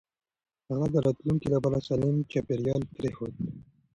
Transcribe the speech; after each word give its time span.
هغه 0.69 0.87
د 0.93 0.95
راتلونکي 1.05 1.47
لپاره 1.55 1.83
سالم 1.87 2.15
چاپېريال 2.31 2.81
پرېښود. 2.97 3.33